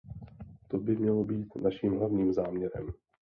[0.69, 2.87] To by mělo být naším hlavním záměrem.